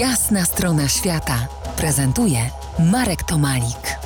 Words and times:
Jasna 0.00 0.44
strona 0.44 0.88
świata 0.88 1.48
prezentuje 1.76 2.38
Marek 2.92 3.22
Tomalik. 3.22 3.96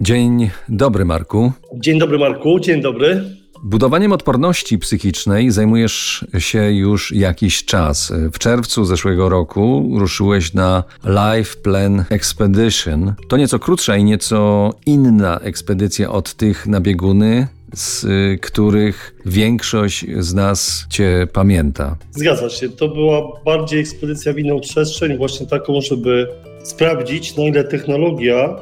Dzień 0.00 0.50
dobry, 0.68 1.04
Marku. 1.04 1.52
Dzień 1.74 1.98
dobry, 1.98 2.18
Marku. 2.18 2.60
Dzień 2.60 2.82
dobry. 2.82 3.24
Budowaniem 3.62 4.12
odporności 4.12 4.78
psychicznej 4.78 5.50
zajmujesz 5.50 6.24
się 6.38 6.72
już 6.72 7.12
jakiś 7.12 7.64
czas. 7.64 8.12
W 8.32 8.38
czerwcu 8.38 8.84
zeszłego 8.84 9.28
roku 9.28 9.90
ruszyłeś 9.98 10.54
na 10.54 10.84
Life 11.04 11.56
Plan 11.62 12.04
Expedition. 12.10 13.14
To 13.28 13.36
nieco 13.36 13.58
krótsza 13.58 13.96
i 13.96 14.04
nieco 14.04 14.70
inna 14.86 15.38
ekspedycja 15.38 16.10
od 16.10 16.34
tych 16.34 16.66
na 16.66 16.80
bieguny, 16.80 17.48
z 17.74 18.06
których 18.40 19.14
większość 19.26 20.06
z 20.18 20.34
nas 20.34 20.86
Cię 20.90 21.26
pamięta. 21.32 21.96
Zgadza 22.12 22.50
się. 22.50 22.68
To 22.68 22.88
była 22.88 23.40
bardziej 23.44 23.80
ekspedycja 23.80 24.32
w 24.32 24.38
inną 24.38 24.60
przestrzeń, 24.60 25.16
właśnie 25.16 25.46
taką, 25.46 25.80
żeby 25.80 26.28
sprawdzić, 26.62 27.36
na 27.36 27.44
ile 27.44 27.64
technologia 27.64 28.56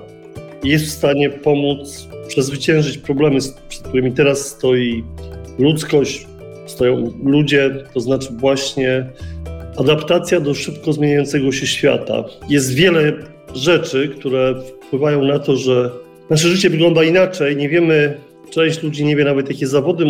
jest 0.65 0.85
w 0.85 0.91
stanie 0.91 1.31
pomóc 1.31 2.09
przezwyciężyć 2.29 2.99
problemy, 2.99 3.39
przed 3.69 3.83
którymi 3.83 4.13
teraz 4.13 4.47
stoi 4.47 5.05
ludzkość, 5.59 6.27
stoją 6.67 7.13
ludzie, 7.25 7.85
to 7.95 8.01
znaczy 8.01 8.29
właśnie 8.33 9.07
adaptacja 9.77 10.41
do 10.41 10.55
szybko 10.55 10.93
zmieniającego 10.93 11.53
się 11.53 11.67
świata. 11.67 12.25
Jest 12.49 12.75
wiele 12.75 13.13
rzeczy, 13.55 14.09
które 14.19 14.55
wpływają 14.87 15.25
na 15.25 15.39
to, 15.39 15.57
że 15.57 15.91
nasze 16.31 16.49
życie 16.49 16.71
wygląda 16.71 17.05
inaczej. 17.05 17.57
Nie 17.57 17.69
wiemy, 17.69 18.19
część 18.51 18.83
ludzi 18.83 19.05
nie 19.05 19.17
wie 19.17 19.25
nawet, 19.25 19.49
jakie 19.49 19.67
zawody 19.67 20.05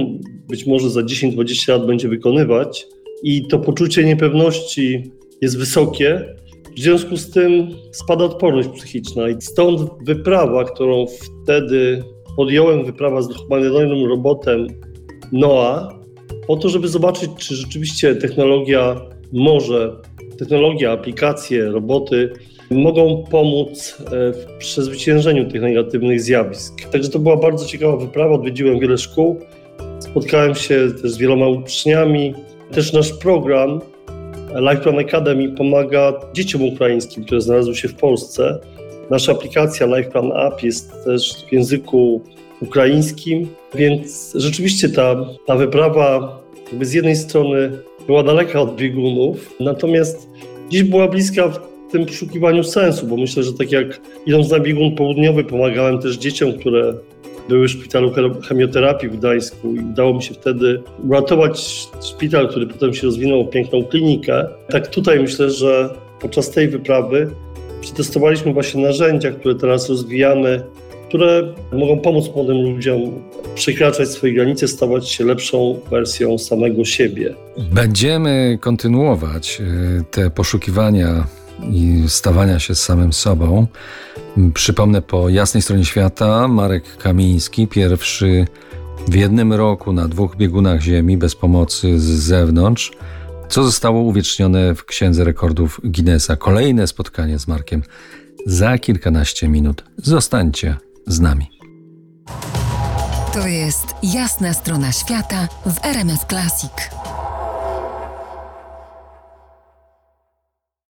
być 0.48 0.66
może 0.66 0.90
za 0.90 1.00
10-20 1.00 1.68
lat 1.72 1.86
będzie 1.86 2.08
wykonywać, 2.08 2.86
i 3.22 3.48
to 3.48 3.58
poczucie 3.58 4.04
niepewności 4.04 5.12
jest 5.40 5.58
wysokie. 5.58 6.34
W 6.76 6.80
związku 6.80 7.16
z 7.16 7.30
tym 7.30 7.68
spada 7.92 8.24
odporność 8.24 8.68
psychiczna 8.68 9.28
i 9.28 9.40
stąd 9.40 9.90
wyprawa, 10.04 10.64
którą 10.64 11.06
wtedy 11.06 12.04
podjąłem, 12.36 12.84
wyprawa 12.84 13.22
z 13.22 13.34
humanoidalnym 13.34 14.08
robotem 14.08 14.66
NOAA, 15.32 15.98
po 16.46 16.56
to, 16.56 16.68
żeby 16.68 16.88
zobaczyć, 16.88 17.30
czy 17.38 17.54
rzeczywiście 17.54 18.14
technologia 18.14 19.00
może, 19.32 19.96
technologia, 20.38 20.92
aplikacje, 20.92 21.64
roboty 21.64 22.32
mogą 22.70 23.24
pomóc 23.30 23.98
e, 24.00 24.32
w 24.32 24.46
przezwyciężeniu 24.58 25.50
tych 25.50 25.62
negatywnych 25.62 26.20
zjawisk. 26.20 26.88
Także 26.92 27.08
to 27.08 27.18
była 27.18 27.36
bardzo 27.36 27.66
ciekawa 27.66 27.96
wyprawa, 27.96 28.34
odwiedziłem 28.34 28.78
wiele 28.78 28.98
szkół, 28.98 29.40
spotkałem 29.98 30.54
się 30.54 30.88
też 31.02 31.10
z 31.10 31.18
wieloma 31.18 31.48
uczniami. 31.48 32.34
Też 32.72 32.92
nasz 32.92 33.12
program 33.12 33.80
Lifeplan 34.54 34.98
Academy 34.98 35.48
pomaga 35.48 36.12
dzieciom 36.34 36.62
ukraińskim, 36.62 37.24
które 37.24 37.40
znalazły 37.40 37.74
się 37.76 37.88
w 37.88 37.94
Polsce. 37.94 38.58
Nasza 39.10 39.32
aplikacja 39.32 39.86
Lifeplan 39.86 40.32
App 40.32 40.62
jest 40.62 41.04
też 41.04 41.44
w 41.48 41.52
języku 41.52 42.22
ukraińskim, 42.60 43.48
więc 43.74 44.32
rzeczywiście 44.34 44.88
ta, 44.88 45.16
ta 45.46 45.56
wyprawa 45.56 46.38
jakby 46.70 46.86
z 46.86 46.92
jednej 46.92 47.16
strony 47.16 47.70
była 48.06 48.22
daleka 48.22 48.60
od 48.60 48.76
biegunów, 48.76 49.54
natomiast 49.60 50.28
dziś 50.68 50.82
była 50.82 51.08
bliska 51.08 51.52
w 51.88 51.92
tym 51.92 52.06
poszukiwaniu 52.06 52.64
sensu, 52.64 53.06
bo 53.06 53.16
myślę, 53.16 53.42
że 53.42 53.52
tak 53.52 53.72
jak 53.72 54.00
idąc 54.26 54.50
na 54.50 54.60
biegun 54.60 54.96
południowy 54.96 55.44
pomagałem 55.44 55.98
też 55.98 56.16
dzieciom, 56.16 56.52
które 56.52 56.94
były 57.48 57.68
w 57.68 57.70
szpitalu 57.70 58.12
chemioterapii 58.48 59.08
w 59.08 59.16
Gdańsku 59.16 59.74
i 59.74 59.78
udało 59.78 60.14
mi 60.14 60.22
się 60.22 60.34
wtedy 60.34 60.82
uratować 61.08 61.88
szpital, 62.02 62.48
który 62.48 62.66
potem 62.66 62.94
się 62.94 63.06
rozwinął 63.06 63.44
w 63.44 63.50
piękną 63.50 63.84
klinikę. 63.84 64.46
Tak 64.68 64.86
tutaj 64.86 65.20
myślę, 65.20 65.50
że 65.50 65.90
podczas 66.20 66.50
tej 66.50 66.68
wyprawy 66.68 67.30
przetestowaliśmy 67.80 68.52
właśnie 68.52 68.82
narzędzia, 68.82 69.30
które 69.30 69.54
teraz 69.54 69.88
rozwijamy, 69.88 70.62
które 71.08 71.54
mogą 71.72 71.98
pomóc 71.98 72.30
młodym 72.34 72.62
ludziom 72.62 73.00
przekraczać 73.54 74.08
swoje 74.08 74.32
granice, 74.32 74.68
stawać 74.68 75.08
się 75.08 75.24
lepszą 75.24 75.80
wersją 75.90 76.38
samego 76.38 76.84
siebie. 76.84 77.34
Będziemy 77.72 78.58
kontynuować 78.60 79.60
e, 79.60 80.04
te 80.10 80.30
poszukiwania 80.30 81.26
i 81.62 82.04
stawania 82.08 82.58
się 82.58 82.74
z 82.74 82.82
samym 82.82 83.12
sobą. 83.12 83.66
Przypomnę 84.54 85.02
po 85.02 85.28
jasnej 85.28 85.62
stronie 85.62 85.84
świata 85.84 86.48
Marek 86.48 86.96
Kamiński, 86.96 87.66
pierwszy 87.66 88.46
w 89.08 89.14
jednym 89.14 89.52
roku 89.52 89.92
na 89.92 90.08
dwóch 90.08 90.36
biegunach 90.36 90.80
Ziemi 90.80 91.16
bez 91.16 91.34
pomocy 91.36 92.00
z 92.00 92.04
zewnątrz, 92.04 92.92
co 93.48 93.64
zostało 93.64 94.00
uwiecznione 94.00 94.74
w 94.74 94.84
Księdze 94.84 95.24
Rekordów 95.24 95.80
Guinnessa. 95.84 96.36
Kolejne 96.36 96.86
spotkanie 96.86 97.38
z 97.38 97.48
Markiem 97.48 97.82
za 98.46 98.78
kilkanaście 98.78 99.48
minut. 99.48 99.84
Zostańcie 99.96 100.76
z 101.06 101.20
nami. 101.20 101.50
To 103.32 103.46
jest 103.46 103.86
jasna 104.02 104.54
strona 104.54 104.92
świata 104.92 105.48
w 105.66 105.84
RMS 105.84 106.20
Classic. 106.28 106.97